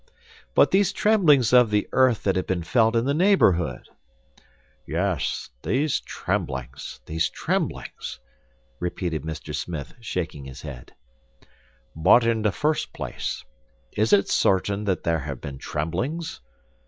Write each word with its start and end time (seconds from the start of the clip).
"But 0.55 0.71
these 0.71 0.91
tremblings 0.91 1.53
of 1.53 1.69
the 1.69 1.87
earth 1.91 2.23
that 2.23 2.35
have 2.35 2.47
been 2.47 2.63
felt 2.63 2.95
in 2.95 3.05
the 3.05 3.13
neighborhood!" 3.13 3.87
"Yes 4.87 5.51
these 5.61 5.99
tremblings! 5.99 6.99
These 7.05 7.29
tremblings!" 7.29 8.19
repeated 8.79 9.21
Mr. 9.21 9.53
Smith, 9.53 9.93
shaking 9.99 10.45
his 10.45 10.63
head; 10.63 10.95
"but 11.95 12.25
in 12.25 12.41
the 12.41 12.51
first 12.51 12.93
place, 12.93 13.45
is 13.91 14.11
it 14.11 14.27
certain 14.27 14.85
that 14.85 15.03
there 15.03 15.19
have 15.19 15.39
been 15.39 15.59
tremblings? 15.59 16.41